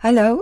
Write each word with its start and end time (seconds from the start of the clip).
Hallo. 0.00 0.38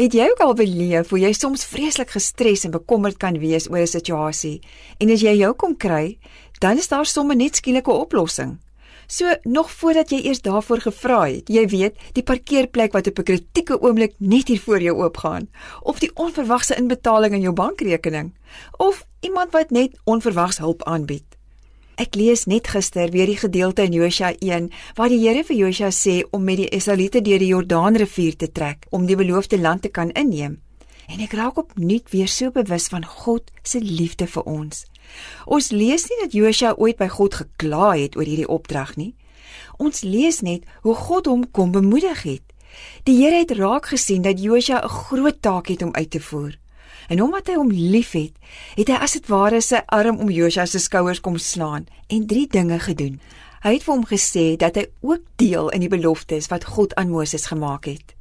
Het 0.00 0.14
jy 0.16 0.24
ook 0.30 0.38
al 0.40 0.54
beleef 0.56 1.10
hoe 1.12 1.18
jy 1.20 1.34
soms 1.36 1.66
vreeslik 1.68 2.14
gestres 2.14 2.62
en 2.64 2.72
bekommerd 2.72 3.18
kan 3.20 3.36
wees 3.36 3.66
oor 3.68 3.82
'n 3.84 3.86
situasie 3.86 4.62
en 4.98 5.10
as 5.12 5.20
jy 5.20 5.34
jou 5.36 5.52
kom 5.52 5.76
kry, 5.76 6.18
dan 6.60 6.78
is 6.78 6.88
daar 6.88 7.04
sommer 7.04 7.36
net 7.36 7.56
skielike 7.56 7.90
oplossing. 7.90 8.56
So 9.06 9.34
nog 9.42 9.70
voordat 9.70 10.10
jy 10.10 10.20
eers 10.24 10.40
daarvoor 10.40 10.80
gevra 10.80 11.26
het, 11.28 11.48
jy 11.48 11.66
weet, 11.66 11.94
die 12.12 12.22
parkeerplek 12.22 12.92
wat 12.92 13.06
op 13.06 13.18
'n 13.18 13.22
kritieke 13.22 13.80
oomblik 13.80 14.14
net 14.18 14.48
hier 14.48 14.60
voor 14.60 14.80
jou 14.80 14.96
oopgaan, 14.96 15.48
of 15.82 15.98
die 15.98 16.10
onverwagse 16.14 16.76
inbetaling 16.76 17.34
in 17.34 17.40
jou 17.40 17.52
bankrekening, 17.52 18.34
of 18.78 19.06
iemand 19.20 19.52
wat 19.52 19.70
net 19.70 19.98
onverwags 20.04 20.58
hulp 20.58 20.82
aanbied. 20.84 21.35
Ek 21.96 22.12
lees 22.12 22.42
net 22.44 22.68
gister 22.68 23.08
weer 23.08 23.24
die 23.24 23.38
gedeelte 23.40 23.86
in 23.88 23.94
Josua 23.96 24.34
1 24.44 24.66
waar 24.98 25.08
die 25.08 25.22
Here 25.22 25.40
vir 25.48 25.56
Josua 25.56 25.88
sê 25.96 26.18
om 26.28 26.42
met 26.44 26.58
die 26.60 26.68
Israeliete 26.76 27.22
deur 27.24 27.40
die 27.40 27.48
Jordaanrivier 27.54 28.36
te 28.36 28.50
trek 28.52 28.84
om 28.92 29.06
die 29.08 29.16
beloofde 29.16 29.56
land 29.56 29.86
te 29.86 29.88
kan 29.88 30.10
inneem. 30.12 30.58
En 31.08 31.22
ek 31.24 31.32
raak 31.38 31.56
opnuut 31.56 32.12
weer 32.12 32.28
so 32.28 32.52
bewus 32.52 32.90
van 32.92 33.06
God 33.08 33.48
se 33.62 33.80
liefde 33.80 34.28
vir 34.28 34.44
ons. 34.44 34.84
Ons 35.48 35.70
lees 35.72 36.04
nie 36.10 36.20
dat 36.20 36.36
Josua 36.36 36.74
ooit 36.76 37.00
by 37.00 37.08
God 37.16 37.40
gekla 37.40 37.94
het 37.94 38.20
oor 38.20 38.28
hierdie 38.28 38.50
opdrag 38.58 38.92
nie. 39.00 39.14
Ons 39.80 40.04
lees 40.04 40.42
net 40.44 40.68
hoe 40.84 40.98
God 41.00 41.32
hom 41.32 41.48
kom 41.48 41.72
bemoedig 41.72 42.26
het. 42.28 42.44
Die 43.08 43.16
Here 43.22 43.40
het 43.40 43.56
raak 43.56 43.88
gesien 43.94 44.20
dat 44.20 44.36
Josua 44.36 44.84
'n 44.84 44.96
groot 45.08 45.40
taak 45.40 45.72
het 45.72 45.80
om 45.80 45.96
uit 45.96 46.10
te 46.10 46.20
voer. 46.20 46.60
En 47.08 47.22
omdat 47.22 47.46
hy 47.50 47.54
hom 47.54 47.70
liefhet, 47.70 48.34
het 48.74 48.90
hy 48.90 48.98
as 49.02 49.14
dit 49.14 49.28
ware 49.30 49.60
sy 49.62 49.82
arm 49.94 50.18
om 50.22 50.30
Josua 50.32 50.66
se 50.66 50.80
skouers 50.82 51.22
kom 51.22 51.38
slaan 51.38 51.86
en 52.10 52.26
drie 52.26 52.46
dinge 52.50 52.78
gedoen. 52.82 53.20
Hy 53.62 53.76
het 53.76 53.86
vir 53.86 53.94
hom 53.94 54.06
gesê 54.06 54.46
dat 54.58 54.78
hy 54.78 54.86
ook 55.06 55.22
deel 55.42 55.70
in 55.74 55.84
die 55.84 55.90
beloftes 55.92 56.50
wat 56.52 56.66
God 56.76 56.94
aan 56.98 57.10
Moses 57.10 57.46
gemaak 57.50 57.86
het. 57.90 58.14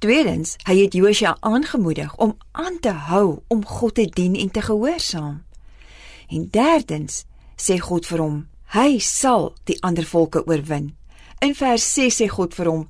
Tweedens, 0.00 0.56
hy 0.64 0.78
het 0.78 0.96
Josua 0.96 1.34
aangemoedig 1.44 2.14
om 2.16 2.36
aan 2.56 2.78
te 2.80 2.92
hou 3.10 3.42
om 3.52 3.64
God 3.64 3.98
te 3.98 4.06
dien 4.08 4.36
en 4.36 4.50
te 4.50 4.62
gehoorsaam. 4.64 5.42
En 6.32 6.48
derdens, 6.52 7.24
sê 7.60 7.76
God 7.80 8.08
vir 8.08 8.24
hom, 8.24 8.38
hy 8.72 8.96
sal 9.04 9.50
die 9.68 9.76
ander 9.84 10.06
volke 10.08 10.40
oorwin. 10.48 10.94
In 11.44 11.52
vers 11.56 11.84
6 11.96 12.20
sê 12.22 12.28
God 12.32 12.56
vir 12.56 12.68
hom: 12.70 12.88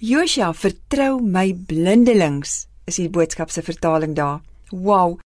"Josua, 0.00 0.54
vertrou 0.54 1.20
my 1.20 1.52
blindelings 1.52 2.67
is 2.88 2.98
die 3.00 3.10
boodskap 3.12 3.52
se 3.52 3.62
vertaling 3.62 4.14
daar. 4.16 4.40
Wow. 4.70 5.18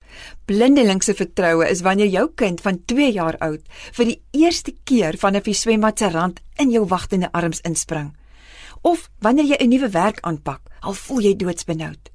Blindelingse 0.45 1.15
vertroue 1.17 1.69
is 1.69 1.81
wanneer 1.81 2.11
jou 2.13 2.27
kind 2.35 2.61
van 2.61 2.81
2 2.85 3.13
jaar 3.13 3.39
oud 3.41 3.63
vir 3.97 4.11
die 4.11 4.21
eerste 4.37 4.75
keer 4.85 5.17
vanaf 5.21 5.49
die 5.49 5.57
swembad 5.57 5.99
se 5.99 6.11
rand 6.13 6.41
in 6.61 6.73
jou 6.75 6.85
wagtende 6.89 7.31
arms 7.33 7.63
inspring. 7.65 8.13
Of 8.83 9.09
wanneer 9.21 9.45
jy 9.45 9.57
'n 9.61 9.69
nuwe 9.69 9.89
werk 9.89 10.21
aanpak, 10.21 10.61
al 10.81 10.93
voel 10.93 11.21
jy 11.21 11.37
doodsbenoud. 11.37 12.11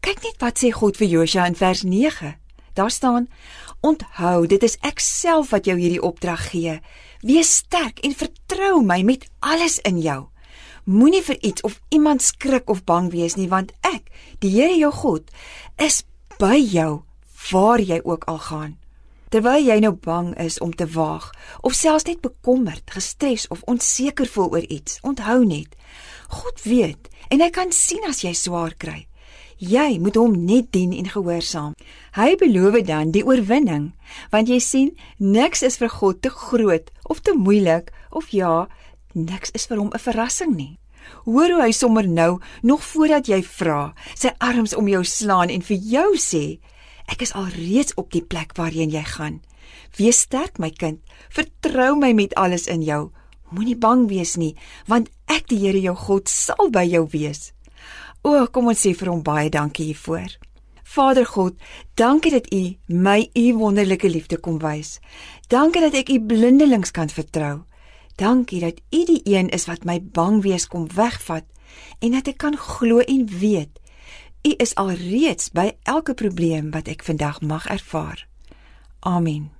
Kyk 0.00 0.22
net 0.22 0.40
wat 0.40 0.58
sê 0.58 0.70
God 0.72 0.96
vir 0.96 1.08
Josua 1.08 1.46
in 1.46 1.54
vers 1.54 1.82
9. 1.82 2.34
Daar 2.74 2.90
staan: 2.90 3.28
Onthou, 3.80 4.46
dit 4.46 4.62
is 4.62 4.76
ek 4.80 5.00
self 5.00 5.50
wat 5.50 5.64
jou 5.64 5.76
hierdie 5.76 6.02
opdrag 6.02 6.50
gee. 6.50 6.80
Wees 7.20 7.56
sterk 7.56 7.98
en 7.98 8.14
vertrou 8.14 8.82
my 8.82 9.02
met 9.02 9.26
alles 9.40 9.78
in 9.78 10.00
jou. 10.00 10.28
Moenie 10.84 11.22
vir 11.22 11.38
iets 11.40 11.62
of 11.62 11.80
iemand 11.88 12.22
skrik 12.22 12.70
of 12.70 12.84
bang 12.84 13.10
wees 13.12 13.36
nie, 13.36 13.48
want 13.48 13.72
ek, 13.86 14.10
die 14.40 14.50
Here 14.50 14.76
jou 14.76 14.92
God, 14.92 15.30
is 15.76 16.04
by 16.38 16.56
jou 16.56 17.02
waar 17.50 17.80
jy 17.80 18.00
ook 18.04 18.24
al 18.24 18.38
gaan. 18.38 18.76
Terwyl 19.30 19.62
jy 19.62 19.76
nou 19.78 19.92
bang 19.94 20.32
is 20.42 20.58
om 20.58 20.72
te 20.74 20.88
waag 20.90 21.28
of 21.62 21.76
selfs 21.78 22.08
net 22.08 22.18
bekommerd, 22.24 22.82
gestres 22.90 23.46
of 23.48 23.62
onseker 23.70 24.26
voel 24.26 24.50
oor 24.56 24.66
iets, 24.66 24.98
onthou 25.06 25.44
net, 25.46 25.76
God 26.30 26.64
weet 26.66 27.06
en 27.30 27.42
hy 27.44 27.50
kan 27.54 27.70
sien 27.70 28.02
as 28.08 28.24
jy 28.24 28.34
swaar 28.34 28.74
kry. 28.74 29.04
Jy 29.60 30.00
moet 30.00 30.16
hom 30.16 30.34
net 30.48 30.70
dien 30.72 30.94
en 30.96 31.10
gehoorsaam. 31.12 31.74
Hy 32.16 32.34
beloof 32.40 32.80
dan 32.88 33.12
die 33.12 33.22
oorwinning, 33.22 33.90
want 34.32 34.48
jy 34.48 34.58
sien, 34.64 34.90
niks 35.18 35.62
is 35.62 35.76
vir 35.78 35.92
God 35.92 36.22
te 36.24 36.32
groot 36.32 36.88
of 37.04 37.20
te 37.20 37.34
moeilik 37.36 37.92
of 38.10 38.32
ja, 38.32 38.66
niks 39.14 39.50
is 39.54 39.66
vir 39.66 39.78
hom 39.78 39.90
'n 39.92 39.98
verrassing 39.98 40.56
nie. 40.56 40.78
Hoor 41.24 41.50
hoe 41.50 41.62
hy 41.62 41.70
sommer 41.70 42.08
nou, 42.08 42.40
nog 42.62 42.84
voordat 42.84 43.26
jy 43.26 43.42
vra, 43.42 43.94
sy 44.14 44.30
arms 44.38 44.74
om 44.74 44.88
jou 44.88 45.04
slaan 45.04 45.50
en 45.50 45.62
vir 45.62 45.76
jou 45.76 46.16
sê: 46.16 46.58
"Ek 47.08 47.22
is 47.22 47.32
alreeds 47.32 47.94
op 47.94 48.10
die 48.12 48.22
plek 48.22 48.52
waarheen 48.56 48.90
jy 48.90 49.04
gaan. 49.04 49.42
Wees 49.96 50.20
sterk, 50.20 50.58
my 50.58 50.70
kind. 50.70 51.00
Vertrou 51.28 51.96
my 51.96 52.12
met 52.12 52.34
alles 52.34 52.66
in 52.66 52.82
jou. 52.82 53.10
Moenie 53.50 53.76
bang 53.76 54.08
wees 54.08 54.36
nie, 54.36 54.54
want 54.86 55.08
ek, 55.26 55.48
die 55.48 55.58
Here 55.58 55.80
jou 55.80 55.96
God, 55.96 56.28
sal 56.28 56.70
by 56.70 56.84
jou 56.84 57.08
wees." 57.10 57.52
O, 58.22 58.46
kom 58.46 58.68
ons 58.68 58.80
sê 58.80 58.94
vir 58.94 59.08
hom 59.08 59.22
baie 59.22 59.48
dankie 59.48 59.86
hiervoor. 59.86 60.36
Vader 60.84 61.24
God, 61.24 61.54
dankie 61.94 62.32
dat 62.34 62.52
U 62.52 62.76
my 62.88 63.30
U 63.34 63.44
wonderlike 63.54 64.08
liefde 64.08 64.36
kom 64.36 64.58
wys. 64.58 64.98
Dankie 65.48 65.80
dat 65.80 65.94
ek 65.94 66.10
U 66.10 66.18
blindelings 66.20 66.90
kan 66.90 67.08
vertrou. 67.08 67.62
Dankie 68.20 68.60
dat 68.60 68.80
U 68.90 69.04
die 69.04 69.20
een 69.24 69.48
is 69.48 69.64
wat 69.64 69.84
my 69.88 69.96
bang 70.02 70.42
wees 70.42 70.66
kom 70.68 70.84
wegvat 70.92 71.44
en 71.98 72.12
dat 72.12 72.28
ek 72.28 72.36
kan 72.42 72.56
glo 72.56 73.00
en 73.00 73.24
weet 73.40 73.80
U 74.44 74.52
is 74.56 74.74
alreeds 74.74 75.48
by 75.56 75.70
elke 75.88 76.14
probleem 76.14 76.68
wat 76.76 76.88
ek 76.88 77.04
vandag 77.04 77.40
mag 77.40 77.64
ervaar. 77.72 78.26
Amen. 79.00 79.59